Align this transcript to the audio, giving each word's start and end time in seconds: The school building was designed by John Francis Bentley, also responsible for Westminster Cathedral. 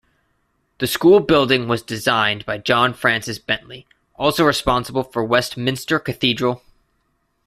The 0.79 0.87
school 0.87 1.19
building 1.19 1.67
was 1.67 1.83
designed 1.83 2.43
by 2.43 2.57
John 2.57 2.95
Francis 2.95 3.37
Bentley, 3.37 3.85
also 4.15 4.43
responsible 4.43 5.03
for 5.03 5.23
Westminster 5.23 5.99
Cathedral. 5.99 6.63